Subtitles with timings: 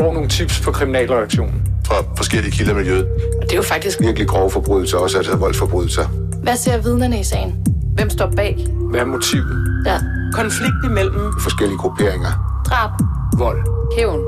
[0.00, 1.62] får nogle tips på kriminalreaktionen.
[1.86, 3.06] Fra forskellige kilder i miljøet.
[3.40, 6.06] Og det er jo faktisk Virkelig grove forbrydelser, også altså voldsforbrydelser.
[6.42, 7.66] Hvad ser vidnerne i sagen?
[7.94, 8.66] Hvem står bag?
[8.90, 9.82] Hvad er motivet?
[9.86, 9.98] Ja.
[10.32, 12.62] konflikt imellem Forskellige grupperinger.
[12.66, 12.90] Drab.
[13.38, 13.58] Vold.
[13.96, 14.20] Hævn.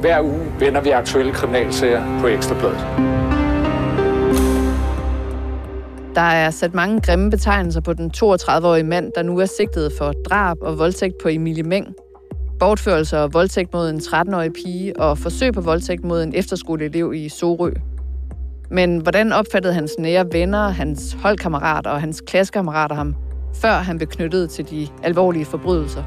[0.00, 2.86] Hver uge vender vi aktuelle kriminalsager på Ekstrabladet.
[6.14, 10.12] Der er sat mange grimme betegnelser på den 32-årige mand, der nu er sigtet for
[10.12, 11.86] drab og voldtægt på Emilie Meng,
[12.62, 17.28] bortførelser og voldtægt mod en 13-årig pige og forsøg på voldtægt mod en efterskoleelev i
[17.28, 17.70] Sorø.
[18.70, 23.14] Men hvordan opfattede hans nære venner, hans holdkammerater og hans klassekammerater ham,
[23.54, 26.02] før han blev knyttet til de alvorlige forbrydelser?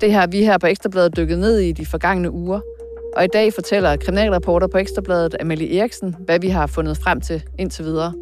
[0.00, 2.60] Det har vi her på Ekstrabladet dykket ned i de forgangne uger,
[3.16, 7.42] og i dag fortæller kriminalreporter på Ekstrabladet Amalie Eriksen, hvad vi har fundet frem til
[7.58, 8.12] indtil videre.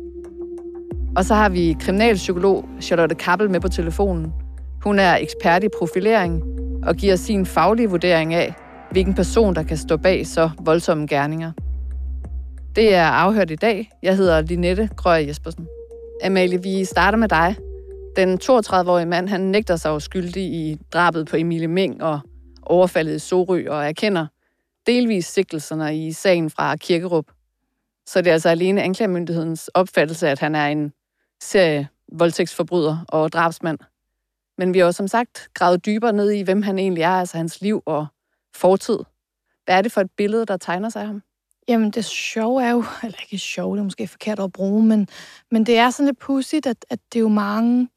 [1.17, 4.33] Og så har vi kriminalpsykolog Charlotte Kappel med på telefonen.
[4.85, 6.52] Hun er ekspert i profilering
[6.87, 8.55] og giver sin faglige vurdering af,
[8.91, 11.53] hvilken person, der kan stå bag så voldsomme gerninger.
[12.77, 13.91] Det er afhørt i dag.
[14.03, 15.67] Jeg hedder Linette Grøger Jespersen.
[16.25, 17.57] Amalie, vi starter med dig.
[18.17, 22.21] Den 32-årige mand, han nægter sig skyldig i drabet på Emilie Meng og
[22.63, 24.27] overfaldet i Sorø og erkender
[24.87, 27.25] delvis sigtelserne i sagen fra Kirkerup.
[28.07, 30.93] Så det er altså alene anklagemyndighedens opfattelse, at han er en
[31.43, 33.79] serie voldtægtsforbryder og drabsmand.
[34.59, 37.37] Men vi har jo som sagt gravet dybere ned i, hvem han egentlig er, altså
[37.37, 38.07] hans liv og
[38.55, 38.99] fortid.
[39.65, 41.23] Hvad er det for et billede, der tegner sig af ham?
[41.69, 45.09] Jamen, det sjove er jo, eller ikke sjove, det er måske forkert at bruge, men,
[45.51, 47.89] men det er sådan lidt pudsigt, at, at det er jo mange,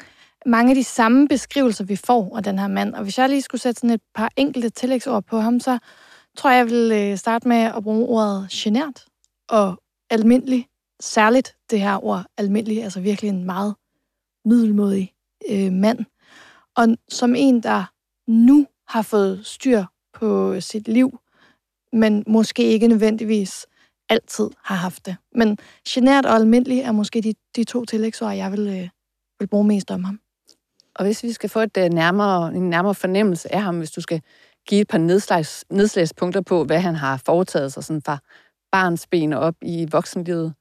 [0.46, 2.96] mange af de samme beskrivelser, vi får af den her mand.
[2.96, 5.80] Og hvis jeg lige skulle sætte sådan et par enkelte tillægsord på ham, så
[6.38, 9.06] tror jeg, jeg vil øh, starte med at bruge ordet genert
[9.50, 10.68] og almindelig.
[11.00, 13.76] Særligt det her ord almindelig, altså virkelig en meget
[14.46, 15.14] middelmodig
[15.50, 16.06] øh, mand.
[16.78, 17.84] Og som en, der
[18.28, 21.20] nu har fået styr på sit liv,
[21.94, 23.66] men måske ikke nødvendigvis
[24.10, 25.16] altid har haft det.
[25.36, 25.58] Men
[25.90, 28.90] genert og almindelig er måske de, de to tillægsord, jeg vil, øh,
[29.40, 30.20] vil bruge mest om ham.
[30.96, 34.02] Og hvis vi skal få et øh, nærmere, en nærmere fornemmelse af ham, hvis du
[34.02, 34.22] skal
[34.68, 38.18] give et par nedslags, nedslagspunkter på, hvad han har foretaget sig sådan fra
[38.72, 40.54] barnsben og op i voksenlivet,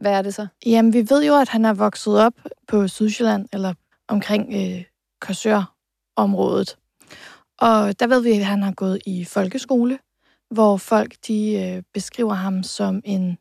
[0.00, 0.46] hvad er det så?
[0.66, 2.32] Jamen, vi ved jo, at han er vokset op
[2.68, 3.74] på Sydsjælland, eller
[4.08, 4.84] omkring øh,
[5.20, 6.76] Korsør-området.
[7.58, 9.98] Og der ved vi, at han har gået i folkeskole,
[10.50, 13.38] hvor folk de øh, beskriver ham som en,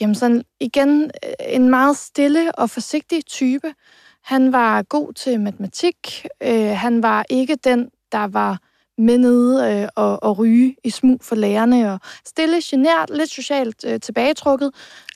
[0.00, 3.74] jamen sådan igen, øh, en meget stille og forsigtig type.
[4.22, 6.26] Han var god til matematik.
[6.42, 8.58] Øh, han var ikke den, der var
[8.98, 13.84] med nede øh, og, og ryge i smug for lærerne, og stille, genert, lidt socialt
[13.84, 14.70] øh, tilbagetrukket.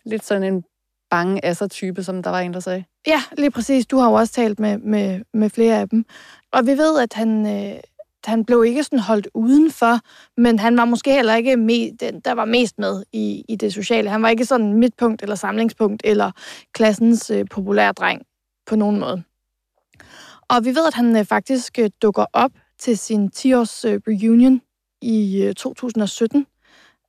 [0.04, 0.64] Lidt sådan en
[1.10, 2.84] bange asser-type, som der var en, der sagde.
[3.06, 3.86] Ja, lige præcis.
[3.86, 6.04] Du har jo også talt med, med, med flere af dem.
[6.52, 7.80] Og vi ved, at han, øh,
[8.24, 10.00] han blev ikke sådan holdt udenfor,
[10.40, 13.72] men han var måske heller ikke med, den, der var mest med i, i det
[13.72, 14.10] sociale.
[14.10, 16.30] Han var ikke sådan midtpunkt eller samlingspunkt eller
[16.72, 18.22] klassens øh, populære dreng
[18.66, 19.22] på nogen måde.
[20.48, 24.60] Og vi ved, at han øh, faktisk øh, dukker op til sin 10-års øh, reunion
[25.02, 26.46] i øh, 2017.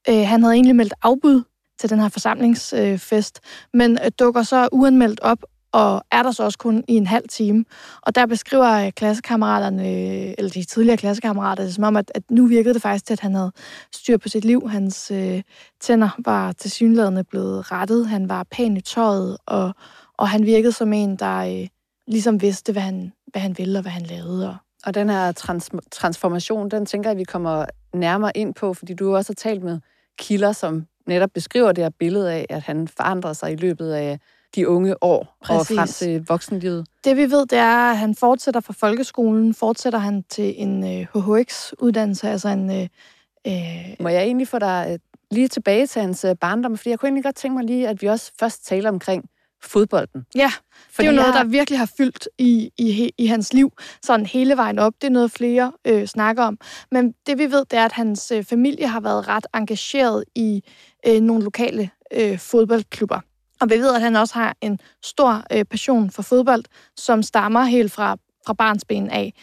[0.09, 1.43] Øh, han havde egentlig meldt afbud
[1.81, 3.39] til den her forsamlingsfest,
[3.73, 7.27] men øh, dukker så uanmeldt op og er der så også kun i en halv
[7.29, 7.65] time.
[8.01, 12.23] Og der beskriver øh, klassekammeraterne, øh, eller de tidligere klassekammerater, det som om, at, at
[12.31, 13.51] nu virkede det faktisk til, at han havde
[13.93, 14.69] styr på sit liv.
[14.69, 15.41] Hans øh,
[15.81, 18.07] tænder var til synlædende blevet rettet.
[18.07, 19.73] Han var pæn i tøjet, og,
[20.17, 21.67] og han virkede som en, der øh,
[22.07, 24.49] ligesom vidste, hvad han, hvad han ville og hvad han lavede.
[24.49, 24.55] Og,
[24.85, 29.15] Og den her trans- transformation, den tænker jeg, vi kommer nærmere ind på, fordi du
[29.15, 29.79] også har talt med
[30.19, 34.19] kilder, som netop beskriver det her billede af, at han forandrer sig i løbet af
[34.55, 35.71] de unge år Præcis.
[35.71, 36.85] og frem til voksenlivet.
[37.03, 41.07] Det vi ved, det er, at han fortsætter fra folkeskolen, fortsætter han til en øh,
[41.13, 42.69] HHX-uddannelse, altså en...
[42.69, 42.87] Øh,
[43.47, 44.99] øh, Må jeg egentlig få dig øh,
[45.31, 48.01] lige tilbage til hans øh, barndom, fordi jeg kunne egentlig godt tænke mig lige, at
[48.01, 49.25] vi også først taler omkring
[49.63, 50.25] fodbolden.
[50.35, 50.51] ja,
[50.89, 53.71] Fordi det er jo noget, der virkelig har fyldt i, i, i hans liv,
[54.03, 54.93] sådan hele vejen op.
[55.01, 56.57] Det er noget, flere øh, snakker om.
[56.91, 60.63] Men det vi ved, det er, at hans øh, familie har været ret engageret i
[61.07, 63.19] øh, nogle lokale øh, fodboldklubber.
[63.61, 66.63] Og vi ved, at han også har en stor øh, passion for fodbold,
[66.97, 69.33] som stammer helt fra, fra barnsben af.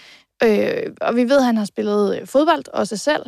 [0.42, 3.26] Øh, og vi ved, at han har spillet øh, fodbold også selv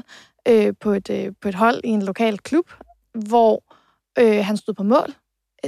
[0.48, 2.70] øh, på, et, øh, på et hold i en lokal klub,
[3.14, 3.62] hvor
[4.18, 5.14] øh, han stod på mål.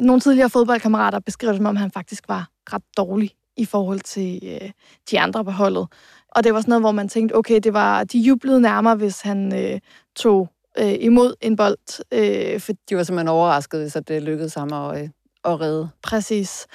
[0.01, 4.41] Nogle tidligere fodboldkammerater beskriver det, som om han faktisk var ret dårlig i forhold til
[4.43, 4.71] øh,
[5.11, 5.87] de andre på holdet.
[6.29, 9.21] Og det var sådan noget, hvor man tænkte, okay, det var, de jublede nærmere, hvis
[9.21, 9.81] han øh,
[10.17, 10.49] tog
[10.79, 12.05] øh, imod en bold.
[12.13, 15.09] Øh, for De var simpelthen overrasket, hvis at det lykkedes ham at, øh,
[15.45, 15.89] at redde.
[16.03, 16.67] Præcis.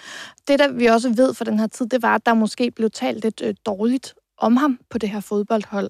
[0.48, 2.90] Det, der vi også ved fra den her tid, det var, at der måske blev
[2.90, 5.90] talt lidt øh, dårligt om ham på det her fodboldhold.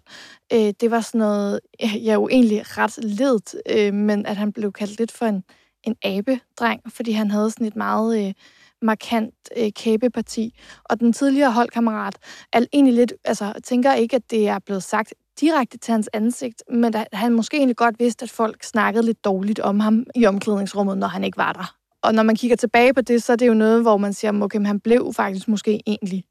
[0.53, 4.53] Øh, det var sådan noget, jeg er jo egentlig ret ledt, øh, men at han
[4.53, 5.43] blev kaldt lidt for en,
[5.87, 8.33] en abedreng, fordi han havde sådan et meget øh,
[8.81, 10.59] markant øh, kæbeparti.
[10.83, 12.15] Og den tidligere holdkammerat
[12.53, 16.63] er egentlig lidt, altså tænker ikke, at det er blevet sagt direkte til hans ansigt,
[16.71, 20.25] men da, han måske egentlig godt vidste, at folk snakkede lidt dårligt om ham i
[20.25, 21.75] omklædningsrummet, når han ikke var der.
[22.01, 24.41] Og når man kigger tilbage på det, så er det jo noget, hvor man siger,
[24.41, 26.23] okay, han blev faktisk måske egentlig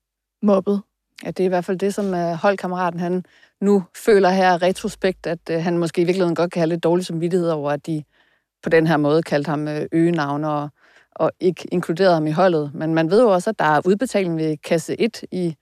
[0.42, 0.82] mobbet.
[1.24, 3.24] Ja, det er i hvert fald det, som øh, holdkammeraten han
[3.60, 7.06] nu føler her retrospekt, at øh, han måske i virkeligheden godt kan have lidt dårlig
[7.06, 8.02] samvittighed over, at de
[8.66, 10.68] på den her måde kaldt ham øh, øgenavn og,
[11.16, 12.70] og ikke inkluderet ham i holdet.
[12.74, 15.56] Men man ved jo også, at der er udbetaling ved kasse 1 i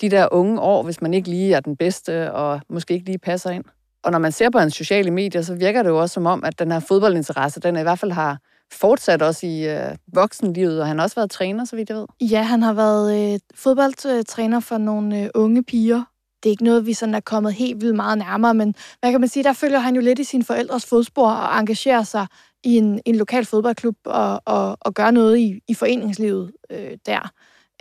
[0.00, 3.18] de der unge år, hvis man ikke lige er den bedste og måske ikke lige
[3.18, 3.64] passer ind.
[4.02, 6.44] Og når man ser på hans sociale medier, så virker det jo også som om,
[6.44, 8.38] at den her fodboldinteresse, den i hvert fald har
[8.72, 12.06] fortsat også i øh, voksenlivet, og han har også været træner, så vidt jeg ved.
[12.20, 16.02] Ja, han har været øh, fodboldtræner for nogle øh, unge piger.
[16.42, 19.20] Det er ikke noget, vi sådan er kommet helt vildt meget nærmere, men hvad kan
[19.20, 22.26] man sige, der følger han jo lidt i sine forældres fodspor og engagerer sig
[22.64, 27.32] i en, en lokal fodboldklub og, og, og gør noget i, i foreningslivet øh, der.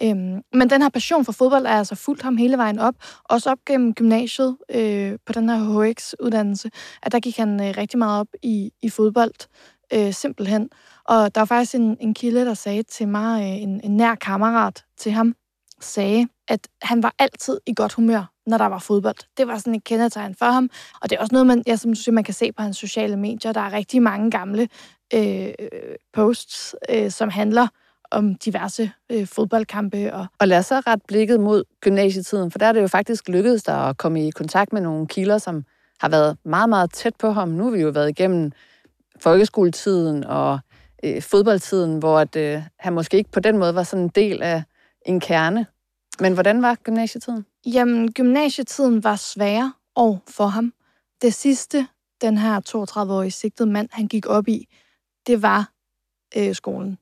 [0.03, 2.95] Øhm, men den her passion for fodbold er altså fuldt ham hele vejen op.
[3.23, 6.69] Også op gennem gymnasiet øh, på den her HX-uddannelse,
[7.03, 9.33] at der gik han øh, rigtig meget op i, i fodbold,
[9.93, 10.69] øh, simpelthen.
[11.05, 14.15] Og der var faktisk en, en kilde, der sagde til mig, øh, en, en nær
[14.15, 15.35] kammerat til ham,
[15.81, 19.15] sagde, at han var altid i godt humør, når der var fodbold.
[19.37, 20.69] Det var sådan et kendetegn for ham.
[21.01, 23.53] Og det er også noget, man, ja, som man kan se på hans sociale medier.
[23.53, 24.67] Der er rigtig mange gamle
[25.13, 25.49] øh,
[26.13, 27.67] posts, øh, som handler
[28.11, 30.13] om diverse øh, fodboldkampe.
[30.13, 30.25] Og...
[30.39, 33.63] og lad os så ret blikket mod gymnasietiden, for der er det jo faktisk lykkedes
[33.63, 35.63] dig at komme i kontakt med nogle kilder, som
[35.99, 37.49] har været meget, meget tæt på ham.
[37.49, 38.51] Nu har vi jo været igennem
[39.19, 40.59] folkeskoletiden og
[41.03, 44.41] øh, fodboldtiden, hvor at, øh, han måske ikke på den måde var sådan en del
[44.41, 44.63] af
[45.05, 45.65] en kerne.
[46.19, 47.45] Men hvordan var gymnasietiden?
[47.65, 50.73] Jamen, gymnasietiden var svær år for ham.
[51.21, 51.87] Det sidste,
[52.21, 54.67] den her 32-årige sigtede mand, han gik op i,
[55.27, 55.71] det var
[56.37, 56.97] øh, skolen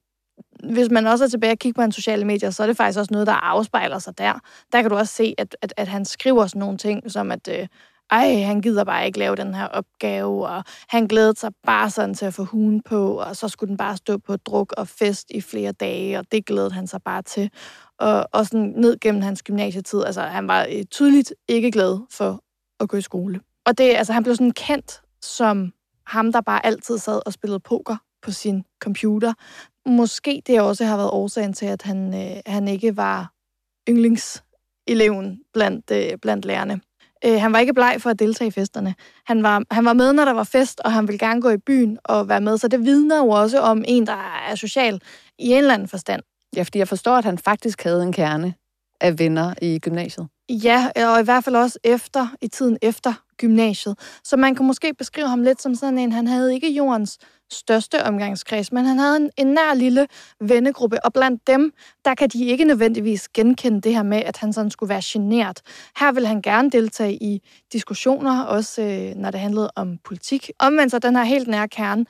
[0.63, 2.99] hvis man også er tilbage og kigger på hans sociale medier, så er det faktisk
[2.99, 4.39] også noget, der afspejler sig der.
[4.71, 7.47] Der kan du også se, at, at, at han skriver sådan nogle ting, som at,
[7.47, 7.67] øh,
[8.09, 12.13] ej, han gider bare ikke lave den her opgave, og han glædede sig bare sådan
[12.13, 15.27] til at få hugen på, og så skulle den bare stå på druk og fest
[15.29, 17.51] i flere dage, og det glædede han sig bare til.
[17.99, 22.41] Og, og sådan ned gennem hans gymnasietid, altså han var øh, tydeligt ikke glad for
[22.79, 23.39] at gå i skole.
[23.65, 25.73] Og det, altså han blev sådan kendt som
[26.05, 29.33] ham, der bare altid sad og spillede poker på sin computer.
[29.85, 33.33] Måske det også har været årsagen til, at han, øh, han ikke var
[33.89, 36.81] yndlingseleven blandt, øh, blandt lærerne.
[37.25, 38.95] Øh, han var ikke bleg for at deltage i festerne.
[39.25, 41.57] Han var, han var med, når der var fest, og han ville gerne gå i
[41.57, 42.57] byen og være med.
[42.57, 45.01] Så det vidner jo også om en, der er social
[45.39, 46.21] i en eller anden forstand.
[46.55, 48.53] Ja, fordi jeg forstår, at han faktisk havde en kerne
[49.01, 50.27] af venner i gymnasiet.
[50.49, 53.99] Ja, øh, og i hvert fald også efter, i tiden efter gymnasiet.
[54.23, 57.17] Så man kan måske beskrive ham lidt som sådan en, han havde ikke jordens
[57.51, 60.07] største omgangskreds, men han havde en, en nær lille
[60.41, 61.73] vennegruppe, og blandt dem,
[62.05, 65.61] der kan de ikke nødvendigvis genkende det her med, at han sådan skulle være genert.
[65.99, 67.41] Her vil han gerne deltage i
[67.73, 70.51] diskussioner, også øh, når det handlede om politik.
[70.59, 72.05] Omvendt så den her helt nære kerne,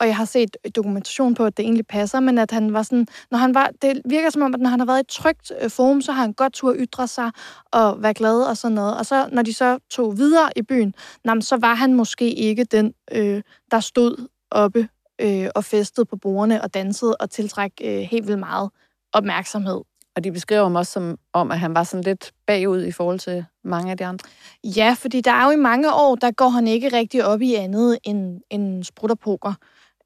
[0.00, 3.06] og jeg har set dokumentation på, at det egentlig passer, men at han var sådan,
[3.30, 5.52] når han var, det virker som om, at når han har været i et trygt
[5.60, 7.30] øh, forum, så har han godt tur at ytre sig
[7.72, 8.98] og være glad og sådan noget.
[8.98, 10.94] Og så, når de så tog videre i byen,
[11.24, 14.88] jamen, så var han måske ikke den, øh, der stod oppe
[15.20, 18.70] øh, og festede på bordene og dansede og tiltræk øh, helt vildt meget
[19.12, 19.80] opmærksomhed.
[20.16, 23.18] Og de beskriver ham også som om, at han var sådan lidt bagud i forhold
[23.18, 24.28] til mange af de andre.
[24.64, 27.54] Ja, fordi der er jo i mange år, der går han ikke rigtig op i
[27.54, 29.54] andet end, end sprutterpoker.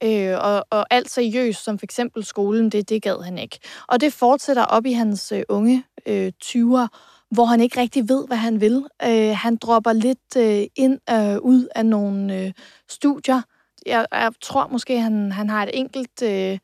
[0.04, 3.58] Øh, og, og alt seriøst, som for eksempel skolen, det, det gad han ikke.
[3.88, 6.86] Og det fortsætter op i hans øh, unge øh, 20'er,
[7.30, 8.84] hvor han ikke rigtig ved, hvad han vil.
[9.04, 12.52] Øh, han dropper lidt øh, ind og øh, ud af nogle øh,
[12.88, 13.42] studier,
[13.86, 16.58] jeg, jeg tror måske, han, han har et enkelt øh,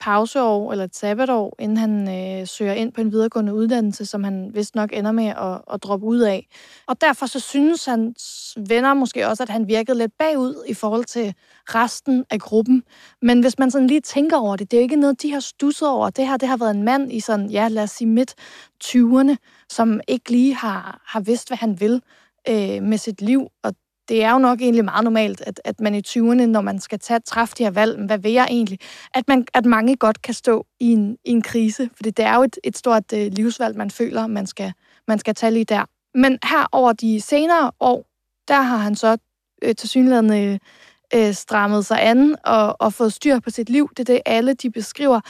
[0.00, 4.50] pauseår eller et sabbatår, inden han øh, søger ind på en videregående uddannelse, som han
[4.54, 6.48] vist nok ender med at, at droppe ud af.
[6.86, 11.04] Og derfor så synes hans venner måske også, at han virkede lidt bagud i forhold
[11.04, 11.34] til
[11.64, 12.82] resten af gruppen.
[13.22, 15.88] Men hvis man sådan lige tænker over det, det er ikke noget, de har stusset
[15.88, 16.10] over.
[16.10, 18.34] Det her det har været en mand i sådan, ja, lad os sige midt
[18.84, 19.36] 20'erne,
[19.70, 22.02] som ikke lige har, har vidst, hvad han vil
[22.48, 23.48] øh, med sit liv.
[23.62, 23.74] Og
[24.08, 26.98] det er jo nok egentlig meget normalt, at, at man i 20'erne, når man skal
[26.98, 28.78] tage, træffe de her valg, hvad vil jeg egentlig,
[29.14, 32.36] at, man, at mange godt kan stå i en, i en krise, for det er
[32.36, 34.72] jo et, et stort øh, livsvalg, man føler, man skal,
[35.08, 35.84] man skal tage lige der.
[36.14, 38.06] Men her over de senere år,
[38.48, 39.16] der har han så
[39.62, 40.60] øh, til synligheden
[41.14, 43.90] øh, strammet sig an og, og fået styr på sit liv.
[43.90, 45.20] Det er det, alle de beskriver.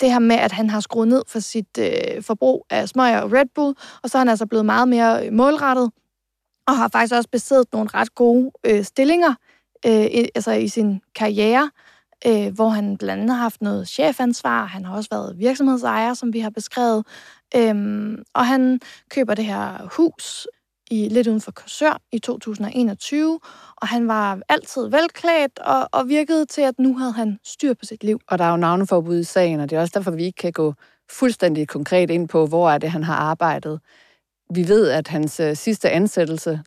[0.00, 3.32] det her med, at han har skruet ned for sit øh, forbrug af smøger og
[3.32, 5.90] Red Bull, og så er han altså blevet meget mere øh, målrettet,
[6.72, 9.34] og har faktisk også besiddet nogle ret gode øh, stillinger
[9.86, 11.70] øh, i, altså i sin karriere,
[12.26, 14.64] øh, hvor han blandt andet har haft noget chefansvar.
[14.64, 17.06] Han har også været virksomhedsejer, som vi har beskrevet.
[17.56, 20.46] Øhm, og han køber det her hus
[20.90, 23.40] i lidt uden for Korsør i 2021,
[23.76, 27.84] og han var altid velklædt og, og virkede til, at nu havde han styr på
[27.84, 28.20] sit liv.
[28.28, 30.52] Og der er jo navneforbud i sagen, og det er også derfor, vi ikke kan
[30.52, 30.74] gå
[31.10, 33.80] fuldstændig konkret ind på, hvor er det, han har arbejdet.
[34.54, 36.60] Vi ved, at hans øh, sidste ansættelse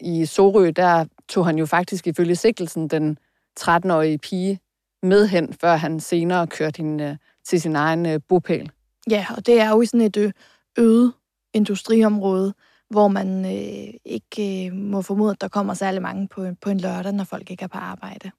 [0.00, 3.18] i Sorø, der tog han jo faktisk ifølge sigtelsen den
[3.60, 4.60] 13-årige pige
[5.02, 8.70] med hen, før han senere kørte hende øh, til sin egen øh, bopæl.
[9.10, 10.32] Ja, og det er jo i sådan et
[10.78, 11.12] øget
[11.54, 12.54] industriområde,
[12.90, 16.80] hvor man øh, ikke øh, må formode, at der kommer særlig mange på, på en
[16.80, 18.30] lørdag, når folk ikke er på arbejde.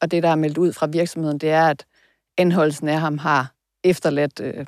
[0.00, 1.86] Og det, der er meldt ud fra virksomheden, det er, at
[2.38, 3.52] anholdelsen af ham har
[3.84, 4.66] efterladt øh,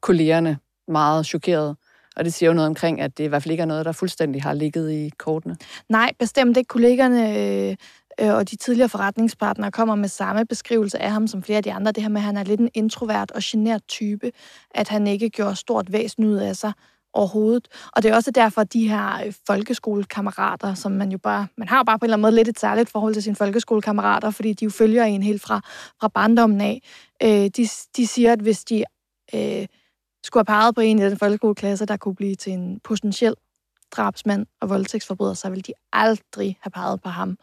[0.00, 0.58] kollegerne
[0.88, 1.76] meget chokeret.
[2.16, 3.92] Og det siger jo noget omkring, at det i hvert fald ikke er noget, der
[3.92, 5.56] fuldstændig har ligget i kortene.
[5.88, 6.68] Nej, bestemt ikke.
[6.68, 7.76] Kollegerne øh,
[8.20, 11.72] øh, og de tidligere forretningspartnere kommer med samme beskrivelse af ham som flere af de
[11.72, 11.92] andre.
[11.92, 14.32] Det her med, at han er lidt en introvert og genert type.
[14.74, 16.72] At han ikke gjorde stort væsen ud af sig
[17.14, 17.68] overhovedet.
[17.92, 21.68] Og det er også derfor, at de her øh, folkeskolekammerater, som man jo bare, man
[21.68, 24.30] har jo bare på en eller anden måde lidt et særligt forhold til sine folkeskolekammerater,
[24.30, 25.60] fordi de jo følger en helt fra,
[26.00, 26.82] fra barndommen af.
[27.22, 28.84] Øh, de, de siger, at hvis de
[29.34, 29.66] øh,
[30.24, 33.34] skulle have peget på en i den folkeskoleklasse, der kunne blive til en potentiel
[33.90, 37.38] drabsmand og voldtægtsforbryder, så ville de aldrig have peget på ham.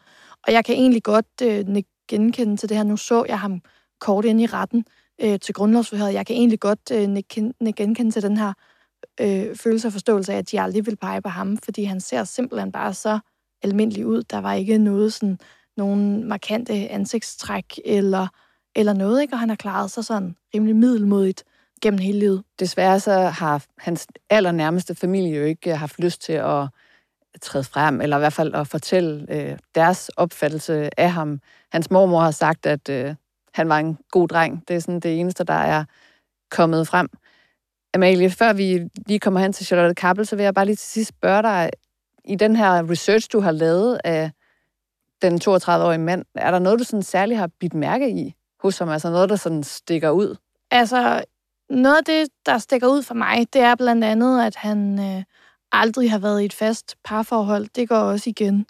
[0.46, 2.84] Og jeg kan egentlig godt øh, genkende til det her.
[2.84, 3.60] Nu så jeg ham
[4.00, 4.84] kort ind i retten
[5.20, 6.14] øh, til grundlovsforhøret.
[6.14, 7.16] Jeg kan egentlig godt øh,
[7.76, 8.52] genkende til den her
[9.20, 12.24] øh, følelse og forståelse af, at de aldrig vil pege på ham, fordi han ser
[12.24, 13.18] simpelthen bare så
[13.62, 14.22] almindelig ud.
[14.22, 15.38] Der var ikke noget sådan,
[15.76, 18.26] nogen markante ansigtstræk eller,
[18.76, 19.34] eller noget, ikke?
[19.34, 21.44] og han har klaret sig sådan rimelig middelmodigt
[21.80, 22.42] gennem hele livet.
[22.60, 26.68] Desværre så har hans allernærmeste familie jo ikke øh, haft lyst til at
[27.40, 31.40] træde frem, eller i hvert fald at fortælle øh, deres opfattelse af ham.
[31.72, 33.14] Hans mormor har sagt, at øh,
[33.54, 34.68] han var en god dreng.
[34.68, 35.84] Det er sådan det eneste, der er
[36.50, 37.08] kommet frem.
[37.94, 40.88] Amalie, før vi lige kommer hen til Charlotte Kappel, så vil jeg bare lige til
[40.88, 41.70] sidst spørge dig,
[42.24, 44.30] i den her research, du har lavet af
[45.22, 48.88] den 32-årige mand, er der noget, du sådan særligt har bidt mærke i hos ham?
[48.88, 50.36] Altså noget, der sådan stikker ud?
[50.70, 51.24] Altså,
[51.70, 55.22] noget af det, der stikker ud for mig, det er blandt andet, at han øh,
[55.72, 57.68] aldrig har været i et fast parforhold.
[57.74, 58.66] Det går også igen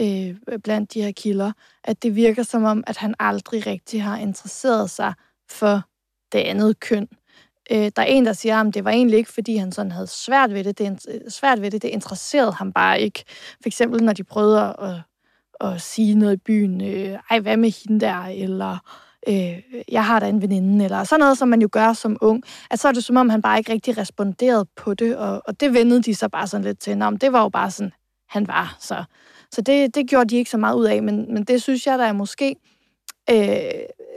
[0.00, 1.52] øh, blandt de her kilder,
[1.84, 5.14] at det virker som om, at han aldrig rigtig har interesseret sig
[5.50, 5.82] for
[6.32, 7.08] det andet køn.
[7.70, 10.06] Øh, der er en, der siger, at det var egentlig ikke, fordi han sådan havde
[10.06, 10.78] svært ved det.
[10.78, 13.24] Det, er svært ved det, det interesserede ham bare ikke.
[13.62, 14.94] For eksempel, når de prøvede at,
[15.60, 18.78] at sige noget i byen, øh, ej, hvad med hende der, eller
[19.28, 22.42] øh, jeg har da en veninde, eller sådan noget, som man jo gør som ung,
[22.70, 25.60] at så er det som om, han bare ikke rigtig responderede på det, og, og
[25.60, 26.98] det vendede de så bare sådan lidt til.
[26.98, 27.92] Nå, det var jo bare sådan,
[28.28, 28.76] han var.
[28.80, 29.04] Så,
[29.52, 31.98] så det, det gjorde de ikke så meget ud af, men, men det synes jeg,
[31.98, 32.56] der er måske,
[33.30, 33.60] øh,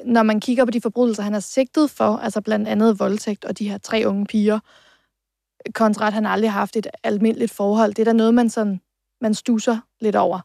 [0.05, 3.59] når man kigger på de forbrydelser, han er sigtet for, altså blandt andet voldtægt og
[3.59, 4.59] de her tre unge piger,
[5.75, 8.81] kontra at han aldrig har haft et almindeligt forhold, det er der noget, man sådan,
[9.21, 10.39] man stusser lidt over.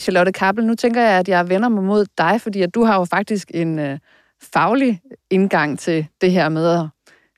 [0.00, 2.98] Charlotte Kappel, nu tænker jeg, at jeg vender mig mod dig, fordi at du har
[2.98, 3.98] jo faktisk en øh,
[4.42, 5.00] faglig
[5.30, 6.86] indgang til det her med at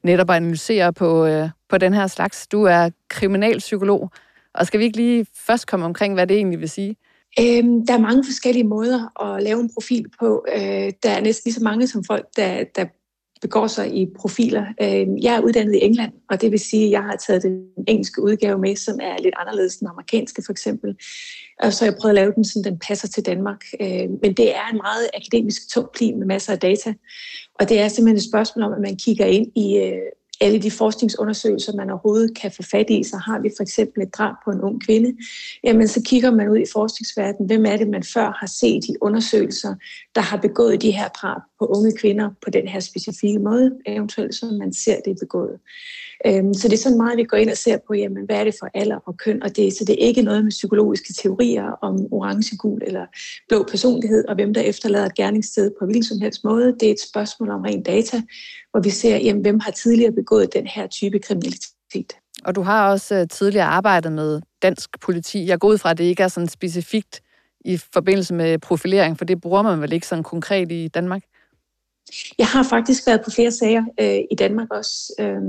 [0.05, 2.47] netop analysere på, øh, på den her slags.
[2.47, 4.11] Du er kriminalpsykolog,
[4.55, 6.97] og skal vi ikke lige først komme omkring, hvad det egentlig vil sige?
[7.41, 10.45] Øhm, der er mange forskellige måder at lave en profil på.
[10.55, 12.85] Øh, der er næsten lige så mange som folk, der, der
[13.41, 14.65] begår sig i profiler.
[14.83, 17.63] Øhm, jeg er uddannet i England, og det vil sige, at jeg har taget den
[17.89, 20.97] engelske udgave med, som er lidt anderledes end den amerikanske for eksempel.
[21.63, 23.65] Og så har jeg prøvet at lave den, så den passer til Danmark.
[23.81, 26.95] Øhm, men det er en meget akademisk tung plin med masser af data.
[27.55, 29.99] Og det er simpelthen et spørgsmål om, at man kigger ind i øh,
[30.41, 34.15] alle de forskningsundersøgelser, man overhovedet kan få fat i, så har vi for eksempel et
[34.15, 35.17] drab på en ung kvinde,
[35.65, 38.95] jamen så kigger man ud i forskningsverdenen, hvem er det, man før har set i
[39.01, 39.75] undersøgelser,
[40.15, 44.35] der har begået de her drab på unge kvinder på den her specifikke måde, eventuelt
[44.35, 45.59] som man ser det begået.
[46.27, 48.45] Øhm, så det er sådan meget, vi går ind og ser på, jamen, hvad er
[48.45, 51.71] det for alder og køn, og det, så det er ikke noget med psykologiske teorier
[51.83, 53.07] om orange, gul eller
[53.49, 56.67] blå personlighed, og hvem der efterlader et gerningssted på hvilken som helst måde.
[56.81, 58.23] Det er et spørgsmål om ren data,
[58.71, 62.13] hvor vi ser, jamen, hvem har tidligere begået den her type kriminalitet.
[62.45, 65.47] Og du har også øh, tidligere arbejdet med dansk politi.
[65.47, 67.21] Jeg går ud fra, at det ikke er sådan specifikt
[67.61, 71.23] i forbindelse med profilering, for det bruger man vel ikke sådan konkret i Danmark?
[72.39, 75.13] Jeg har faktisk været på flere sager øh, i Danmark også.
[75.19, 75.43] Øh,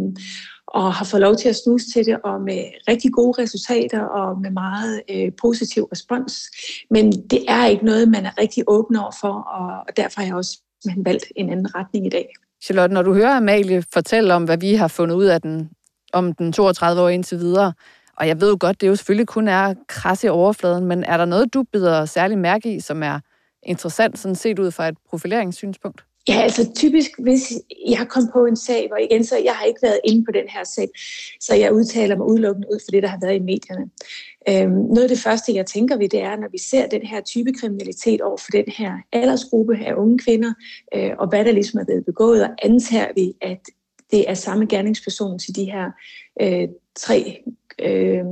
[0.67, 4.41] og har fået lov til at snuse til det, og med rigtig gode resultater og
[4.41, 6.33] med meget øh, positiv respons.
[6.89, 10.27] Men det er ikke noget, man er rigtig åben over for, og, og derfor har
[10.27, 10.59] jeg også
[10.97, 12.29] valgt en anden retning i dag.
[12.63, 15.69] Charlotte, når du hører Amalie fortælle om, hvad vi har fundet ud af den,
[16.13, 17.73] om den 32 år indtil videre,
[18.17, 21.17] og jeg ved jo godt, det jo selvfølgelig kun er krasse i overfladen, men er
[21.17, 23.19] der noget, du bider særlig mærke i, som er
[23.63, 26.05] interessant, sådan set ud fra et profileringssynspunkt?
[26.27, 27.53] Ja, altså typisk, hvis
[27.87, 30.47] jeg kom på en sag, hvor igen, så jeg har ikke været inde på den
[30.49, 30.87] her sag,
[31.39, 33.89] så jeg udtaler mig udelukkende ud for det, der har været i medierne.
[34.49, 37.21] Øhm, noget af det første, jeg tænker ved, det er, når vi ser den her
[37.21, 40.53] type kriminalitet over for den her aldersgruppe af unge kvinder,
[40.95, 43.61] øh, og hvad der ligesom er blevet begået, og antager vi, at
[44.11, 45.91] det er samme gerningsperson til de her
[46.41, 47.43] øh, tre
[47.81, 48.25] øh,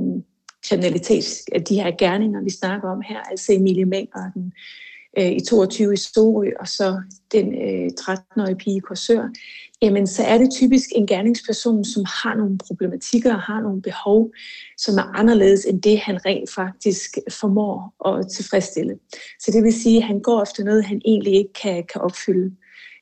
[0.68, 4.87] kriminalitets, de her gerninger, vi snakker om her, altså Emilie Meng og den øh,
[5.18, 9.28] Øh, i 22 i Sorø, og så den øh, 13-årige pige i Korsør,
[9.82, 14.30] jamen så er det typisk en gerningsperson, som har nogle problematikker og har nogle behov,
[14.78, 18.98] som er anderledes end det, han rent faktisk formår at tilfredsstille.
[19.40, 22.56] Så det vil sige, at han går efter noget, han egentlig ikke kan, kan opfylde.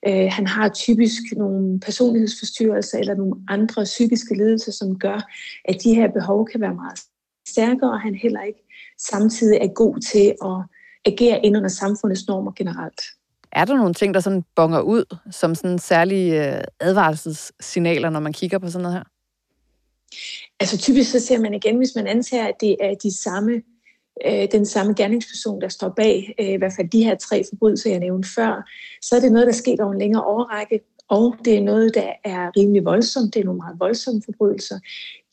[0.07, 5.29] Øh, han har typisk nogle personlighedsforstyrrelser eller nogle andre psykiske lidelser, som gør,
[5.65, 6.99] at de her behov kan være meget
[7.47, 8.63] stærkere, og han heller ikke
[8.99, 10.76] samtidig er god til at
[11.07, 13.01] agere ind under samfundets normer generelt.
[13.51, 18.33] Er der nogle ting, der sådan bonger ud som sådan særlige øh, advarselssignaler, når man
[18.33, 19.03] kigger på sådan noget her?
[20.59, 23.61] Altså typisk så ser man igen, hvis man antager, at det er de samme,
[24.25, 27.89] øh, den samme gerningsperson, der står bag øh, i hvert fald de her tre forbrydelser,
[27.89, 28.69] jeg nævnte før,
[29.01, 32.11] så er det noget, der sker over en længere overrække, og det er noget, der
[32.23, 33.33] er rimelig voldsomt.
[33.33, 34.79] Det er nogle meget voldsomme forbrydelser.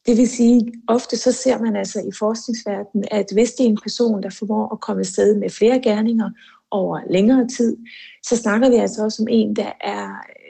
[0.07, 3.79] Det vil sige, ofte så ser man altså i forskningsverdenen, at hvis det er en
[3.83, 6.31] person, der formår at komme afsted med flere gerninger
[6.71, 7.77] over længere tid,
[8.23, 10.09] så snakker vi altså også om en, der, er,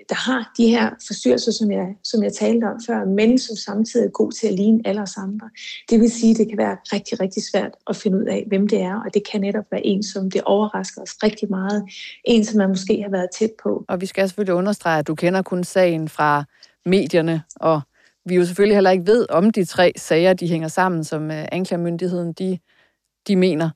[0.09, 4.07] der har de her forstyrrelser, som jeg, som jeg talte om før, men som samtidig
[4.07, 5.51] er god til at ligne alle os andre.
[5.91, 8.69] Det vil sige, at det kan være rigtig, rigtig svært at finde ud af, hvem
[8.69, 11.85] det er, og det kan netop være en, som det overrasker os rigtig meget.
[12.25, 13.85] En, som man måske har været tæt på.
[13.89, 16.45] Og vi skal selvfølgelig understrege, at du kender kun sagen fra
[16.85, 17.81] medierne, og
[18.25, 21.45] vi jo selvfølgelig heller ikke ved, om de tre sager, de hænger sammen, som øh,
[21.53, 22.59] anklagemyndigheden, de,
[23.29, 23.71] de mener.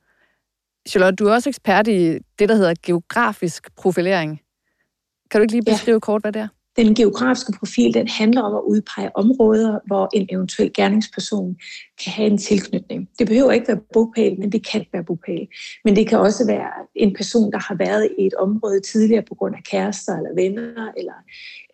[0.88, 4.40] Charlotte, du er også ekspert i det, der hedder geografisk profilering.
[5.30, 5.98] Kan du ikke lige beskrive ja.
[5.98, 6.48] kort, hvad det er?
[6.78, 11.56] Den geografiske profil den handler om at udpege områder, hvor en eventuel gerningsperson
[12.04, 13.08] kan have en tilknytning.
[13.18, 15.48] Det behøver ikke være bopæl, men det kan være bopæl.
[15.84, 19.34] Men det kan også være en person, der har været i et område tidligere på
[19.34, 21.12] grund af kærester eller venner eller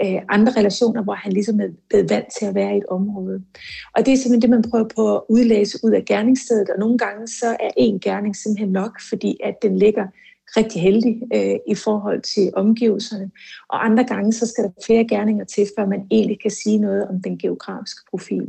[0.02, 3.42] øh, andre relationer, hvor han ligesom er blevet vant til at være i et område.
[3.94, 6.98] Og det er simpelthen det, man prøver på at udlæse ud af gerningsstedet, og nogle
[6.98, 10.06] gange så er en gerning simpelthen nok, fordi at den ligger
[10.56, 13.30] rigtig heldig øh, i forhold til omgivelserne.
[13.68, 17.08] Og andre gange, så skal der flere gerninger til, før man egentlig kan sige noget
[17.08, 18.46] om den geografiske profil.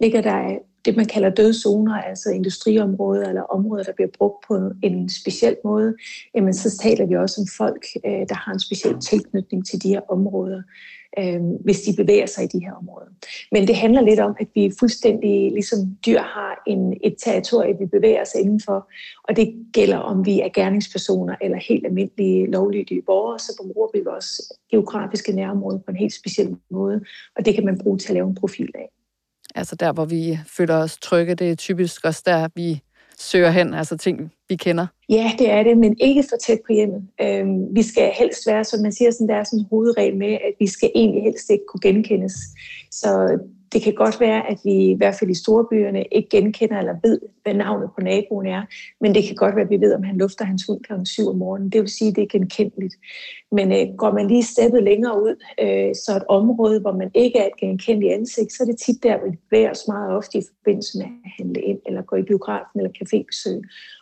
[0.00, 4.44] Ligger der øh, det, man kalder døde zoner, altså industriområder eller områder, der bliver brugt
[4.48, 5.94] på en speciel måde,
[6.34, 9.88] jamen så taler vi også om folk, øh, der har en speciel tilknytning til de
[9.88, 10.62] her områder
[11.18, 13.06] øh, hvis de bevæger sig i de her områder.
[13.52, 17.86] Men det handler lidt om, at vi fuldstændig ligesom dyr har en, et territorie, vi
[17.86, 18.90] bevæger os indenfor,
[19.28, 24.00] og det gælder om vi er gerningspersoner eller helt almindelige lovlydige borgere, så bruger vi
[24.04, 27.00] vores geografiske nærområde på en helt speciel måde,
[27.36, 28.88] og det kan man bruge til at lave en profil af.
[29.54, 32.82] Altså der, hvor vi føler os trygge, det er typisk også der, vi
[33.18, 34.86] søger hen, altså ting, vi kender?
[35.08, 37.02] Ja, det er det, men ikke for tæt på hjemmet.
[37.20, 40.32] Øhm, vi skal helst være, som man siger, sådan, der er sådan en hovedregel med,
[40.32, 42.34] at vi skal egentlig helst ikke kunne genkendes.
[42.90, 43.38] Så
[43.74, 47.20] det kan godt være, at vi i hvert fald i storbyerne ikke genkender eller ved,
[47.42, 48.62] hvad navnet på naboen er,
[49.00, 50.92] men det kan godt være, at vi ved, om han lufter hans hund kl.
[51.04, 51.70] 7 om morgenen.
[51.70, 52.94] Det vil sige, at det er genkendeligt.
[53.52, 57.38] Men øh, går man lige steppet længere ud, øh, så et område, hvor man ikke
[57.38, 60.38] er et genkendeligt ansigt, så er det tit der, hvor vi bevæger os meget ofte
[60.38, 63.60] i forbindelse med at handle ind, eller gå i biografen eller cafébesøg.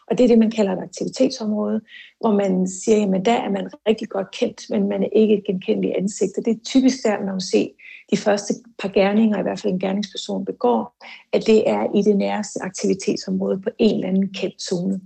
[0.08, 1.80] Og det er det, man kalder et aktivitetsområde,
[2.20, 5.44] hvor man siger, at der er man rigtig godt kendt, men man er ikke et
[5.44, 6.38] genkendeligt ansigt.
[6.38, 7.72] Og det er typisk der, man vil se
[8.12, 10.96] de første par gerninger, i hvert fald en gerningsperson begår,
[11.32, 15.00] at det er i det nærmeste aktivitetsområde på en eller anden kendt zone.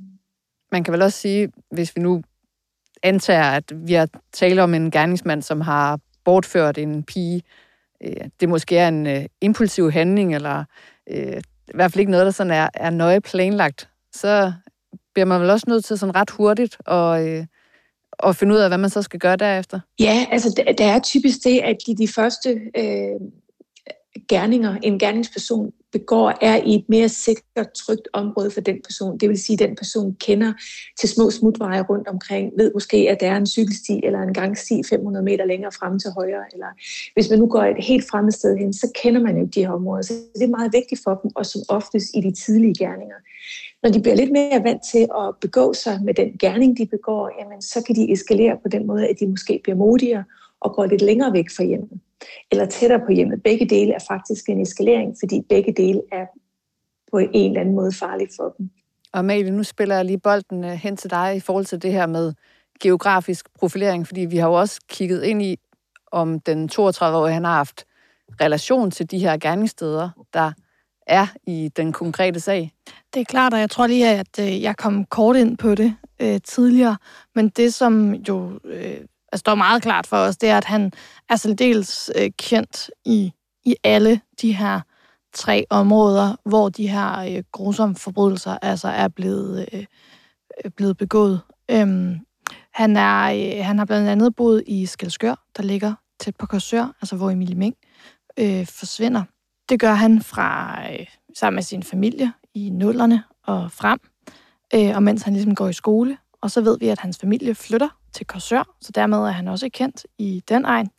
[0.73, 2.23] Man kan vel også sige, hvis vi nu
[3.03, 7.43] antager, at vi har talt om en gerningsmand, som har bortført en pige,
[8.01, 10.65] øh, det måske er en øh, impulsiv handling, eller
[11.11, 11.37] øh,
[11.69, 14.53] i hvert fald ikke noget, der sådan er, er nøje planlagt, så
[15.15, 17.47] bliver man vel også nødt til sådan ret hurtigt at, øh,
[18.19, 19.81] og finde ud af, hvad man så skal gøre derefter?
[20.01, 23.21] Ja, altså der er typisk det, at de, de første øh,
[24.29, 29.19] gerninger, en gerningsperson begår, er i et mere sikkert, trygt område for den person.
[29.19, 30.53] Det vil sige, at den person kender
[31.01, 34.83] til små smutveje rundt omkring, ved måske, at der er en cykelsti eller en gangsti
[34.91, 36.45] 500 meter længere frem til højre.
[36.53, 36.67] Eller
[37.15, 39.71] hvis man nu går et helt fremmed sted hen, så kender man jo de her
[39.71, 40.03] områder.
[40.03, 43.19] Så det er meget vigtigt for dem, og som oftest i de tidlige gerninger.
[43.83, 47.31] Når de bliver lidt mere vant til at begå sig med den gerning, de begår,
[47.41, 50.25] jamen, så kan de eskalere på den måde, at de måske bliver modigere
[50.61, 52.01] og går lidt længere væk fra hjemmet,
[52.51, 53.43] eller tættere på hjemmet.
[53.43, 56.27] Begge dele er faktisk en eskalering, fordi begge dele er
[57.11, 58.71] på en eller anden måde farligt for dem.
[59.13, 61.93] Og Amalie, nu spiller jeg lige bolden øh, hen til dig i forhold til det
[61.93, 62.33] her med
[62.81, 65.59] geografisk profilering, fordi vi har jo også kigget ind i,
[66.13, 67.85] om den 32-årige han har haft
[68.41, 70.53] relation til de her gerningssteder, der
[71.07, 72.73] er i den konkrete sag.
[73.15, 75.97] Det er klart, og jeg tror lige, at øh, jeg kom kort ind på det
[76.21, 76.97] øh, tidligere,
[77.35, 78.97] men det, som jo øh,
[79.33, 80.93] altså, står meget klart for os, det er, at han
[81.29, 83.33] er særdeles øh, kendt i,
[83.65, 84.81] i alle de her
[85.35, 89.85] tre områder, hvor de her øh, grusomme forbrydelser altså er blevet, øh,
[90.65, 91.41] øh blevet begået.
[91.71, 92.19] Øhm,
[92.73, 96.97] han, er, øh, han har blandt andet boet i Skelskør, der ligger tæt på Korsør,
[97.01, 97.75] altså hvor Emilie Meng
[98.39, 99.23] øh, forsvinder.
[99.69, 103.99] Det gør han fra øh, sammen med sin familie i nullerne og frem,
[104.75, 106.19] øh, og mens han ligesom går i skole.
[106.41, 109.69] Og så ved vi, at hans familie flytter til Korsør, så dermed er han også
[109.73, 110.91] kendt i den egen.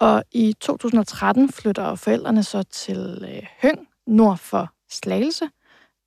[0.00, 5.44] Og i 2013 flytter forældrene så til øh, Høng, nord for Slagelse,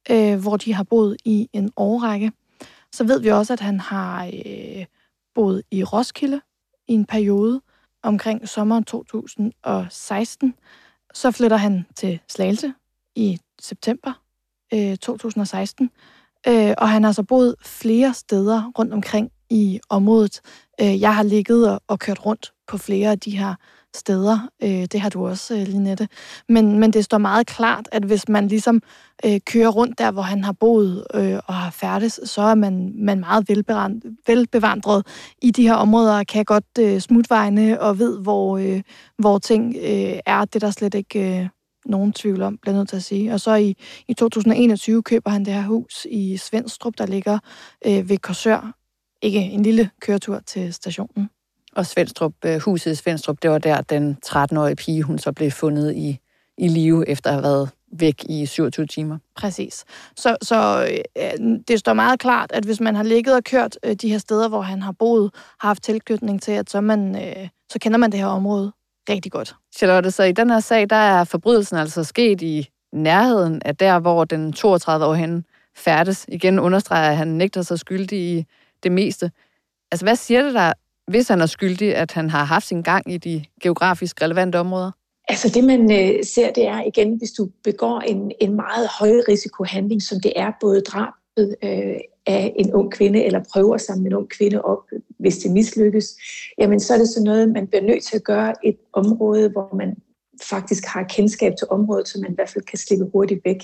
[0.10, 2.32] øh, hvor de har boet i en årrække.
[2.92, 4.86] Så ved vi også, at han har øh,
[5.36, 6.42] boet i Roskilde
[6.88, 7.62] i en periode
[8.04, 10.56] omkring sommeren 2016.
[11.16, 12.74] Så flytter han til Slagelse
[13.16, 14.22] i september
[14.74, 15.90] øh, 2016,
[16.48, 20.42] øh, og han har så boet flere steder rundt omkring i området.
[20.82, 23.56] Øh, jeg har ligget og, og kørt rundt på flere af de her
[23.96, 24.50] steder.
[24.64, 26.08] Øh, det har du også, øh, Linette.
[26.50, 28.82] Men, men det står meget klart, at hvis man ligesom
[29.26, 32.94] øh, kører rundt der, hvor han har boet øh, og har færdes, så er man,
[32.96, 33.50] man meget
[34.28, 35.08] velbevandret
[35.42, 38.82] i de her områder, og kan godt øh, smutvejene og ved, hvor, øh,
[39.18, 40.46] hvor ting øh, er.
[40.46, 41.48] Det der slet ikke øh,
[41.86, 43.34] nogen tvivl om, bliver nødt til at sige.
[43.34, 43.76] Og så i,
[44.08, 47.40] i 2021 køber han det her hus i Svendstrup, der ligger
[47.86, 48.76] øh, ved Korsør.
[49.22, 51.30] Ikke en lille køretur til stationen.
[51.76, 55.52] Og Svendstrup, øh, huset i Svendstrup, det var der, den 13-årige pige, hun så blev
[55.52, 56.20] fundet i,
[56.58, 59.18] i live, efter at have været væk i 27 timer.
[59.36, 59.86] Præcis.
[60.16, 63.94] Så, så øh, det står meget klart, at hvis man har ligget og kørt øh,
[63.94, 67.48] de her steder, hvor han har boet, har haft tilknytning til, at så, man, øh,
[67.72, 68.72] så kender man det her område
[69.10, 69.56] rigtig godt.
[69.76, 74.00] Charlotte, så i den her sag, der er forbrydelsen altså sket i nærheden af der,
[74.00, 76.26] hvor den 32 år hen færdes.
[76.28, 78.46] Igen understreger, at han nægter sig skyldig i
[78.84, 79.32] det meste.
[79.92, 80.74] Altså, hvad siger det der,
[81.08, 84.92] hvis han er skyldig, at han har haft sin gang i de geografisk relevante områder?
[85.28, 89.12] Altså det, man øh, ser, det er igen, hvis du begår en, en meget høj
[89.28, 94.12] risikohandling, som det er både drabet øh, af en ung kvinde, eller prøver sammen med
[94.12, 94.84] en ung kvinde op,
[95.20, 96.16] hvis det mislykkes,
[96.60, 99.76] jamen så er det sådan noget, man bliver nødt til at gøre et område, hvor
[99.76, 99.96] man
[100.44, 103.64] faktisk har kendskab til området, så man i hvert fald kan slippe hurtigt væk.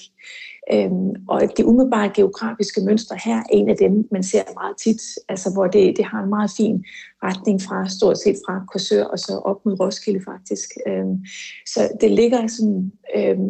[0.73, 5.01] Øhm, og det umiddelbare geografiske mønster her er en af dem, man ser meget tit,
[5.29, 6.85] altså hvor det, det har en meget fin
[7.23, 10.69] retning fra stort set fra Korsør og så op mod Roskilde faktisk.
[10.87, 11.25] Øhm,
[11.65, 13.49] så det ligger sådan øhm,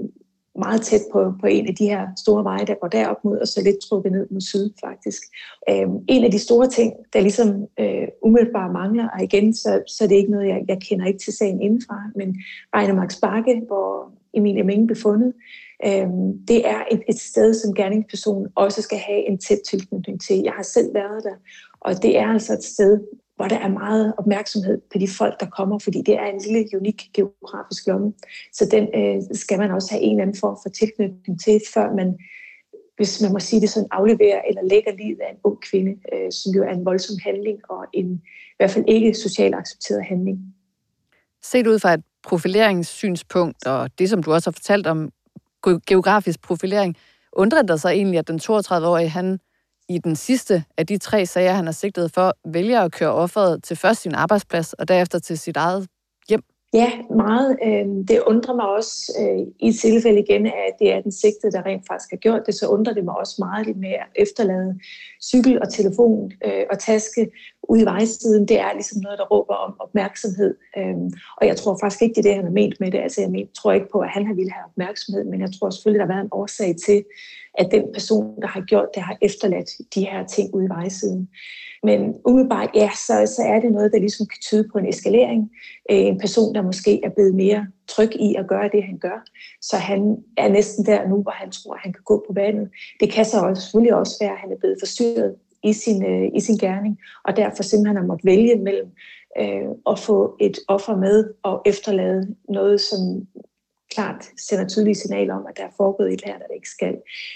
[0.55, 3.47] meget tæt på, på en af de her store veje, der går derop mod, og
[3.47, 5.21] så lidt trukket ned mod syd faktisk.
[5.69, 10.03] Øhm, en af de store ting, der ligesom øh, umiddelbart mangler, og igen, så, så
[10.03, 12.37] er det ikke noget, jeg, jeg kender ikke til sagen indenfra, men
[12.95, 15.33] Max Bakke, hvor Emilie Menge blev fundet,
[15.85, 20.41] øhm, det er et, et sted, som gerningspersonen også skal have en tæt tilknytning til.
[20.43, 21.35] Jeg har selv været der,
[21.81, 22.99] og det er altså et sted,
[23.41, 26.77] hvor der er meget opmærksomhed på de folk, der kommer, fordi det er en lille,
[26.77, 28.13] unik geografisk lomme.
[28.53, 31.95] Så den øh, skal man også have en eller anden form for tilknytning til, før
[31.95, 32.17] man,
[32.97, 36.31] hvis man må sige det sådan, afleverer eller lægger livet af en ung kvinde, øh,
[36.31, 38.13] som jo er en voldsom handling og en
[38.53, 40.37] i hvert fald ikke socialt accepteret handling.
[41.43, 45.09] Set ud fra et profileringssynspunkt, og det, som du også har fortalt om
[45.87, 46.97] geografisk profilering,
[47.33, 49.39] undrer det sig egentlig, at den 32-årige, han
[49.95, 53.63] i den sidste af de tre sager, han har sigtet for, vælger at køre offeret
[53.63, 55.87] til først sin arbejdsplads og derefter til sit eget
[56.29, 56.43] hjem?
[56.73, 57.57] Ja, meget.
[57.65, 61.65] Øh, det undrer mig også øh, i tilfælde igen, at det er den sigtede, der
[61.65, 64.79] rent faktisk har gjort det, så undrer det mig også meget med at efterlade
[65.23, 67.31] cykel og telefon øh, og taske
[67.69, 68.47] ude i vejsiden.
[68.47, 70.55] Det er ligesom noget, der råber om opmærksomhed.
[71.37, 72.99] Og jeg tror faktisk ikke, det er det, han har ment med det.
[72.99, 75.99] Altså, jeg tror ikke på, at han har ville have opmærksomhed, men jeg tror selvfølgelig,
[75.99, 77.03] der har været en årsag til,
[77.53, 81.29] at den person, der har gjort det, har efterladt de her ting ude i vejsiden.
[81.83, 85.51] Men umiddelbart, ja, så, så er det noget, der ligesom kan tyde på en eskalering.
[85.91, 89.23] Øh, en person, der måske er blevet mere tryg i at gøre det, han gør.
[89.61, 92.69] Så han er næsten der nu, hvor han tror, han kan gå på vandet.
[92.99, 96.29] Det kan så også, selvfølgelig også være, at han er blevet forstyrret i sin, øh,
[96.35, 98.87] i sin gerning, og derfor simpelthen har måttet vælge mellem
[99.39, 103.27] øh, at få et offer med og efterlade noget, som
[103.95, 106.95] klart sender tydelige signaler om, at der er foregået et her, der ikke skal.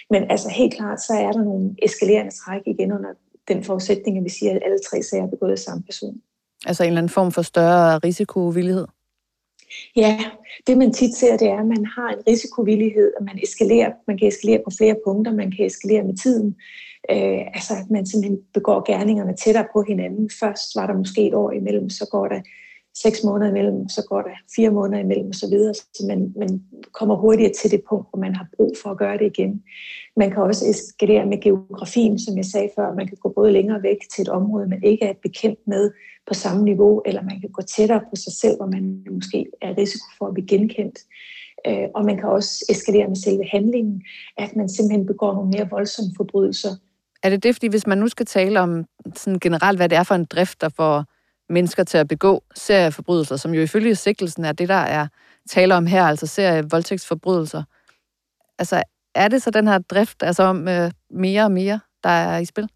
[0.09, 3.09] Men altså helt klart, så er der nogle eskalerende træk igen under
[3.47, 6.21] den forudsætning, at vi siger, at alle tre sager er begået af samme person.
[6.65, 8.87] Altså en eller anden form for større risikovillighed?
[9.95, 10.19] Ja,
[10.67, 13.91] det man tit ser, det er, at man har en risikovillighed, og man eskalerer.
[14.07, 16.55] Man kan eskalere på flere punkter, man kan eskalere med tiden.
[17.11, 20.29] Øh, altså at man simpelthen begår gerningerne tættere på hinanden.
[20.39, 22.41] Først var der måske et år imellem, så går der
[23.03, 25.73] seks måneder imellem, så går der fire måneder imellem osv., så, videre.
[25.73, 29.17] så man, man kommer hurtigere til det punkt, hvor man har brug for at gøre
[29.17, 29.63] det igen.
[30.17, 32.93] Man kan også eskalere med geografien, som jeg sagde før.
[32.93, 35.91] Man kan gå både længere væk til et område, man ikke er bekendt med
[36.27, 39.77] på samme niveau, eller man kan gå tættere på sig selv, hvor man måske er
[39.77, 40.99] risiko for at blive genkendt.
[41.67, 44.03] Øh, og man kan også eskalere med selve handlingen,
[44.37, 46.69] at man simpelthen begår nogle mere voldsomme forbrydelser.
[47.23, 50.03] Er det det, fordi hvis man nu skal tale om sådan generelt, hvad det er
[50.03, 51.05] for en drift, der får
[51.49, 55.07] mennesker til at begå serieforbrydelser, som jo ifølge sigtelsen er det, der er
[55.49, 57.63] tale om her, altså serie voldtægtsforbrydelser.
[58.59, 58.83] Altså,
[59.15, 62.45] er det så den her drift, altså om øh, mere og mere, der er i
[62.45, 62.69] spil?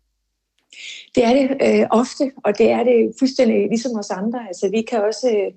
[1.15, 4.47] Det er det øh, ofte, og det er det fuldstændig ligesom os andre.
[4.47, 5.51] Altså, vi kan også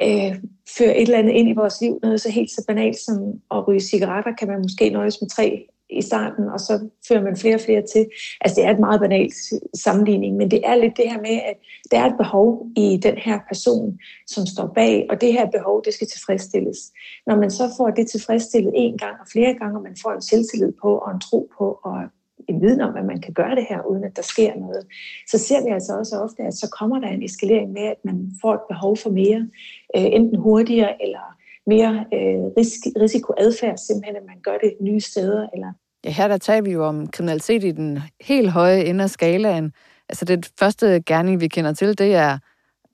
[0.00, 0.36] øh, øh
[0.78, 3.68] føre et eller andet ind i vores liv, noget så helt så banalt som at
[3.68, 7.54] ryge cigaretter, kan man måske nøjes med tre i starten, og så fører man flere
[7.54, 8.06] og flere til.
[8.40, 9.34] Altså det er et meget banalt
[9.74, 11.56] sammenligning, men det er lidt det her med, at
[11.90, 15.84] der er et behov i den her person, som står bag, og det her behov,
[15.84, 16.78] det skal tilfredsstilles.
[17.26, 20.22] Når man så får det tilfredsstillet en gang og flere gange, og man får en
[20.22, 22.02] selvtillid på og en tro på og
[22.48, 24.86] en viden om, at man kan gøre det her, uden at der sker noget,
[25.30, 28.32] så ser vi altså også ofte, at så kommer der en eskalering med, at man
[28.42, 29.48] får et behov for mere,
[29.96, 31.35] øh, enten hurtigere eller
[31.66, 32.64] mere øh,
[33.02, 35.46] risikoadfærd, simpelthen, at man gør det nye steder.
[35.54, 35.72] Eller...
[36.04, 39.72] Ja, her der taler vi jo om kriminalitet i den helt høje ende af skalaen.
[40.08, 42.38] Altså det første gerning, vi kender til, det er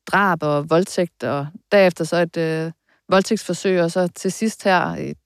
[0.07, 2.73] drab og voldtægt, og derefter så et øh,
[3.09, 5.17] voldtægtsforsøg, og så til sidst her et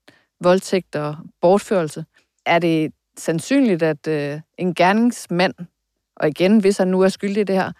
[0.41, 2.05] voldtægt og bortførelse.
[2.45, 5.53] Er det sandsynligt, at øh, en gerningsmand,
[6.15, 7.71] og igen, hvis han nu er skyldig i det her,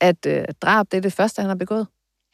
[0.00, 1.86] at øh, drab det er det første, han har begået?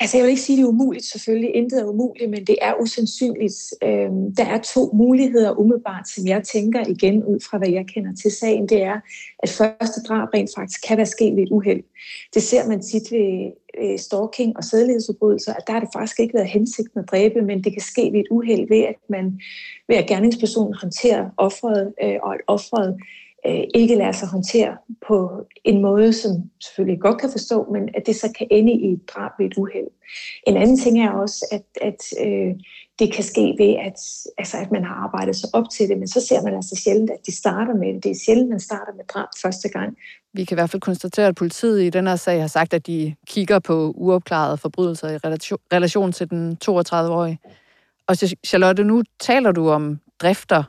[0.03, 1.55] Altså jeg vil ikke sige, at det er umuligt selvfølgelig.
[1.55, 3.59] Intet er umuligt, men det er usandsynligt.
[3.83, 8.15] Øhm, der er to muligheder umiddelbart, som jeg tænker igen ud fra, hvad jeg kender
[8.23, 8.69] til sagen.
[8.69, 9.01] Det er,
[9.39, 11.83] at første drab rent faktisk kan være sket ved et uheld.
[12.35, 13.53] Det ser man tit ved
[13.99, 17.73] stalking og sædelighedsforbrydelser, at der har det faktisk ikke været hensigten at dræbe, men det
[17.73, 19.41] kan ske ved et uheld ved, at man
[19.89, 22.97] ved at gerningspersonen håndterer offeret, øh, og at offeret
[23.47, 24.77] øh, ikke lader sig håndtere
[25.09, 28.93] på en måde, som selvfølgelig godt kan forstå, men at det så kan ende i
[28.93, 29.89] et drab ved et uheld.
[30.47, 32.55] En anden ting er også, at, at øh,
[32.99, 33.99] det kan ske ved, at,
[34.39, 37.11] altså, at man har arbejdet sig op til det, men så ser man altså sjældent,
[37.11, 38.05] at de starter med det.
[38.05, 39.97] Det er sjældent, man starter med drab første gang.
[40.33, 42.87] Vi kan i hvert fald konstatere, at politiet i den her sag har sagt, at
[42.87, 47.39] de kigger på uopklarede forbrydelser i relation, relation til den 32-årige.
[48.07, 50.63] Og Charlotte, nu taler du om drifter.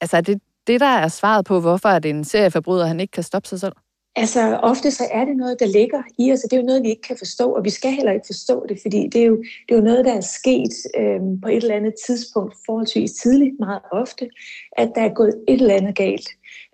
[0.00, 3.10] Altså er det det, der er svaret på, hvorfor er det en serieforbryder, han ikke
[3.10, 3.72] kan stoppe sig selv?
[4.16, 6.82] Altså ofte så er det noget, der ligger i os, og det er jo noget,
[6.82, 9.36] vi ikke kan forstå, og vi skal heller ikke forstå det, fordi det er jo,
[9.36, 13.54] det er jo noget, der er sket øhm, på et eller andet tidspunkt, forholdsvis tidligt
[13.58, 14.28] meget ofte,
[14.72, 16.28] at der er gået et eller andet galt.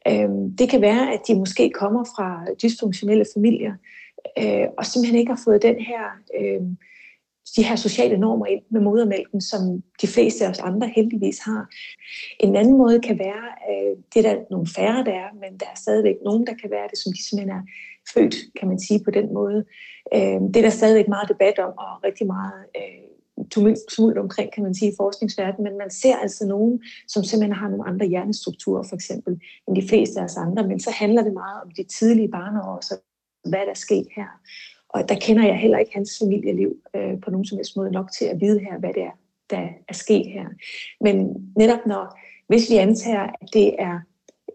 [0.08, 3.72] Øhm, det kan være, at de måske kommer fra dysfunktionelle familier,
[4.38, 6.02] øh, og simpelthen ikke har fået den her...
[6.40, 6.62] Øh,
[7.56, 11.68] de her sociale normer ind med modermælken, som de fleste af os andre heldigvis har.
[12.40, 15.66] En anden måde kan være, øh, det er der nogle færre, der er, men der
[15.66, 17.62] er stadigvæk nogen, der kan være det, som de simpelthen er
[18.14, 19.64] født, kan man sige på den måde.
[20.14, 23.10] Øh, det er der stadigvæk meget debat om, og rigtig meget øh,
[23.88, 27.68] tumult omkring, kan man sige, i forskningsverdenen, men man ser altså nogen, som simpelthen har
[27.68, 31.32] nogle andre hjernestrukturer, for eksempel, end de fleste af os andre, men så handler det
[31.32, 32.94] meget om de tidlige barneår, så
[33.44, 34.28] hvad der er sket her.
[34.94, 38.12] Og der kender jeg heller ikke hans familieliv øh, på nogen som helst måde nok
[38.12, 39.16] til at vide her, hvad det er,
[39.50, 40.46] der er sket her.
[41.00, 44.00] Men netop når, hvis vi antager, at det er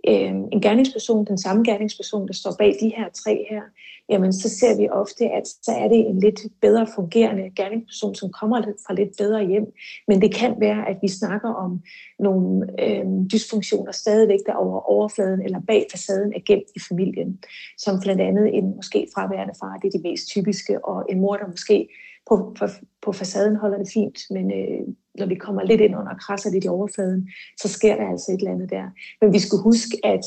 [0.07, 3.61] øh, en gerningsperson, den samme gerningsperson, der står bag de her tre her,
[4.09, 8.29] jamen så ser vi ofte, at så er det en lidt bedre fungerende gerningsperson, som
[8.29, 9.73] kommer fra lidt bedre hjem.
[10.07, 11.81] Men det kan være, at vi snakker om
[12.19, 17.39] nogle øh, dysfunktioner stadigvæk der over overfladen eller bag facaden er gemt i familien.
[17.77, 21.35] Som blandt andet en måske fraværende far, det er de mest typiske, og en mor,
[21.35, 21.87] der måske
[22.29, 22.65] på, på,
[23.01, 24.87] på facaden holder det fint, men øh,
[25.19, 27.29] når vi kommer lidt ind under og krasser lidt i overfladen,
[27.61, 28.85] så sker der altså et eller andet der.
[29.21, 30.25] Men vi skal huske, at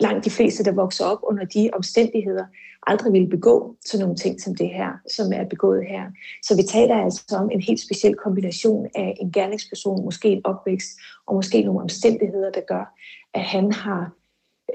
[0.00, 2.44] langt de fleste, der vokser op under de omstændigheder,
[2.86, 6.04] aldrig ville begå sådan nogle ting som det her, som er begået her.
[6.42, 10.90] Så vi taler altså om en helt speciel kombination af en gerningsperson, måske en opvækst,
[11.26, 12.94] og måske nogle omstændigheder, der gør,
[13.34, 14.12] at han har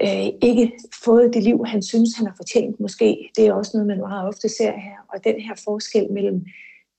[0.02, 0.72] øh, ikke
[1.04, 3.30] fået det liv, han synes, han har fortjent måske.
[3.36, 4.96] Det er også noget, man meget ofte ser her.
[5.12, 6.44] Og den her forskel mellem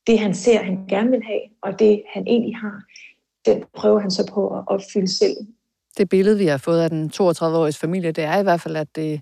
[0.07, 2.83] det, han ser, han gerne vil have, og det, han egentlig har,
[3.45, 5.37] den prøver han så på at opfylde selv.
[5.97, 8.95] Det billede, vi har fået af den 32-årige familie, det er i hvert fald, at
[8.95, 9.21] det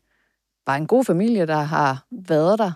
[0.67, 2.72] var en god familie, der har været der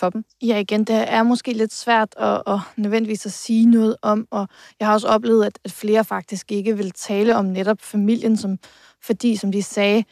[0.00, 0.24] for dem.
[0.42, 4.48] Ja, igen, det er måske lidt svært at, at nødvendigvis at sige noget om, og
[4.80, 8.58] jeg har også oplevet, at, at flere faktisk ikke vil tale om netop familien, som,
[9.02, 10.04] fordi, som de sagde,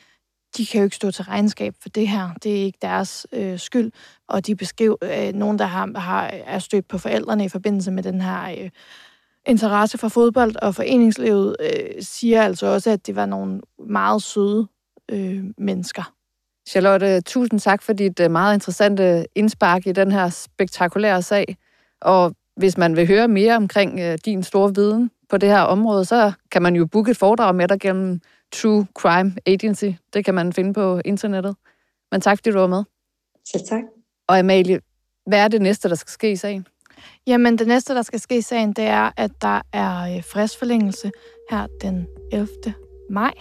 [0.57, 2.31] de kan jo ikke stå til regnskab for det her.
[2.43, 3.93] Det er ikke deres øh, skyld.
[4.29, 8.03] Og de beskriver øh, nogen, der har, har, er stødt på forældrene i forbindelse med
[8.03, 8.71] den her øh,
[9.47, 14.67] interesse for fodbold og foreningslivet, øh, siger altså også, at det var nogle meget søde
[15.11, 16.13] øh, mennesker.
[16.69, 21.57] Charlotte, tusind tak for dit øh, meget interessante indspark i den her spektakulære sag.
[22.01, 26.05] Og hvis man vil høre mere omkring øh, din store viden på det her område,
[26.05, 28.21] så kan man jo booke et foredrag med dig gennem
[28.55, 29.91] True Crime Agency.
[30.13, 31.57] Det kan man finde på internettet.
[32.13, 32.85] Men tak, fordi du var med.
[33.45, 33.83] Så tak.
[34.29, 34.81] Og Amalie,
[35.27, 36.67] hvad er det næste, der skal ske i sagen?
[37.27, 41.11] Jamen, det næste, der skal ske i sagen, det er, at der er øh, fristforlængelse
[41.51, 42.49] her den 11.
[43.11, 43.33] maj.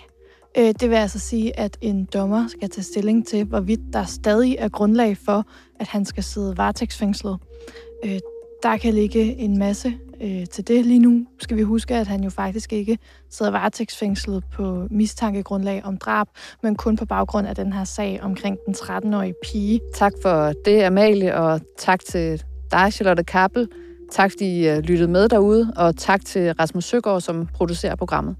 [0.57, 4.55] Øh, det vil altså sige, at en dommer skal tage stilling til, hvorvidt der stadig
[4.59, 5.45] er grundlag for,
[5.79, 7.37] at han skal sidde varetægtsfængslet.
[8.05, 8.19] Øh,
[8.63, 10.85] der kan ligge en masse øh, til det.
[10.85, 12.97] Lige nu skal vi huske, at han jo faktisk ikke
[13.29, 16.27] sidder varetægtsfængslet på mistankegrundlag om drab,
[16.63, 19.79] men kun på baggrund af den her sag omkring den 13-årige pige.
[19.93, 23.67] Tak for det, Amalie, og tak til dig, Charlotte Kappel.
[24.11, 28.35] Tak, fordi I øh, lyttede med derude, og tak til Rasmus Søgaard, som producerer programmet.